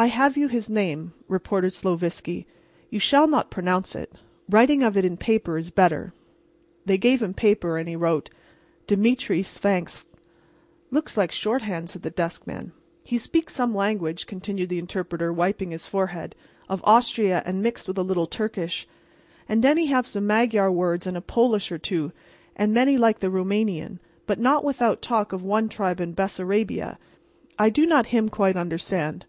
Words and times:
"I 0.00 0.06
have 0.06 0.36
you 0.36 0.46
his 0.46 0.70
name," 0.70 1.12
reported 1.26 1.72
Sloviski. 1.72 2.46
"You 2.88 3.00
shall 3.00 3.26
not 3.26 3.50
pronounce 3.50 3.96
it. 3.96 4.12
Writing 4.48 4.80
of 4.84 4.96
it 4.96 5.04
in 5.04 5.16
paper 5.16 5.58
is 5.58 5.70
better." 5.70 6.12
They 6.86 6.96
gave 6.96 7.20
him 7.20 7.34
paper, 7.34 7.76
and 7.76 7.88
he 7.88 7.96
wrote, 7.96 8.30
"Demetre 8.86 9.42
Svangvsk." 9.42 10.04
"Looks 10.92 11.16
like 11.16 11.32
short 11.32 11.62
hand," 11.62 11.90
said 11.90 12.02
the 12.02 12.10
desk 12.12 12.46
man. 12.46 12.70
"He 13.02 13.18
speaks 13.18 13.54
some 13.56 13.74
language," 13.74 14.28
continued 14.28 14.68
the 14.68 14.78
interpreter, 14.78 15.32
wiping 15.32 15.72
his 15.72 15.88
forehead, 15.88 16.36
"of 16.68 16.80
Austria 16.84 17.42
and 17.44 17.60
mixed 17.60 17.88
with 17.88 17.98
a 17.98 18.04
little 18.04 18.28
Turkish. 18.28 18.86
And, 19.48 19.60
den, 19.62 19.78
he 19.78 19.86
have 19.86 20.06
some 20.06 20.28
Magyar 20.28 20.70
words 20.70 21.08
and 21.08 21.16
a 21.16 21.20
Polish 21.20 21.72
or 21.72 21.78
two, 21.78 22.12
and 22.54 22.72
many 22.72 22.96
like 22.96 23.18
the 23.18 23.30
Roumanian, 23.30 23.98
but 24.28 24.38
not 24.38 24.62
without 24.62 25.02
talk 25.02 25.32
of 25.32 25.42
one 25.42 25.68
tribe 25.68 26.00
in 26.00 26.12
Bessarabia. 26.12 26.98
I 27.58 27.68
do 27.68 27.84
not 27.84 28.06
him 28.14 28.28
quite 28.28 28.56
understand." 28.56 29.26